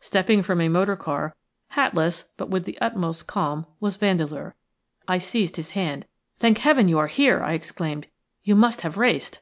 Stepping 0.00 0.42
from 0.42 0.58
a 0.62 0.70
motor 0.70 0.96
car, 0.96 1.36
hatless 1.72 2.30
but 2.38 2.48
with 2.48 2.64
the 2.64 2.78
utmost 2.80 3.26
calm, 3.26 3.66
was 3.78 3.96
Vandeleur. 3.98 4.54
I 5.06 5.18
seized 5.18 5.56
his 5.56 5.72
hand. 5.72 6.06
"Thank 6.38 6.56
Heaven 6.56 6.88
you 6.88 6.98
are 6.98 7.08
here!" 7.08 7.42
I 7.42 7.52
exclaimed. 7.52 8.06
"You 8.42 8.54
must 8.56 8.80
have 8.80 8.96
raced." 8.96 9.40